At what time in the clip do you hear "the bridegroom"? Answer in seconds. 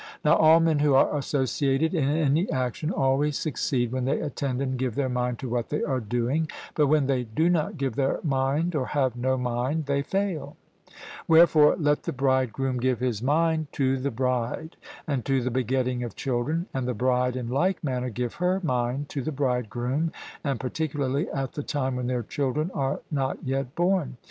12.01-12.79, 19.21-20.11